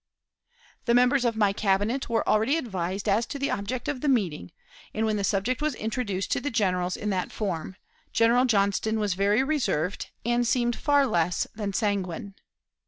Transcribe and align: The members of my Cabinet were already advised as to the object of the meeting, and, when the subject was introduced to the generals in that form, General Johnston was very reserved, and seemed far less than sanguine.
The 0.85 0.95
members 0.95 1.25
of 1.25 1.35
my 1.37 1.53
Cabinet 1.53 2.09
were 2.09 2.27
already 2.27 2.57
advised 2.57 3.07
as 3.07 3.27
to 3.27 3.37
the 3.37 3.51
object 3.51 3.87
of 3.87 4.01
the 4.01 4.09
meeting, 4.09 4.51
and, 4.95 5.05
when 5.05 5.15
the 5.15 5.23
subject 5.23 5.61
was 5.61 5.75
introduced 5.75 6.31
to 6.31 6.39
the 6.41 6.49
generals 6.49 6.97
in 6.97 7.11
that 7.11 7.31
form, 7.31 7.75
General 8.11 8.45
Johnston 8.45 8.97
was 8.99 9.13
very 9.13 9.43
reserved, 9.43 10.09
and 10.25 10.47
seemed 10.47 10.75
far 10.75 11.05
less 11.05 11.45
than 11.53 11.71
sanguine. 11.73 12.33